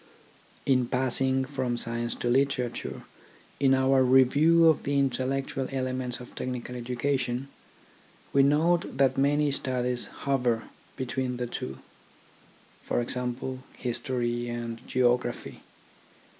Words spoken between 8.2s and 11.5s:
we note that many studies hover between the